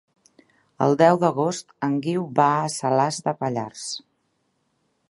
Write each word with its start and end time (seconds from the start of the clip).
El 0.85 0.95
deu 1.01 1.19
d'agost 1.25 1.75
en 1.89 1.99
Guiu 2.07 2.27
va 2.41 2.49
a 2.55 2.73
Salàs 2.79 3.21
de 3.29 3.39
Pallars. 3.45 3.87